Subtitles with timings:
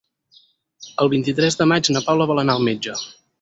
[1.05, 2.97] El vint-i-tres de maig na Paula vol anar al metge.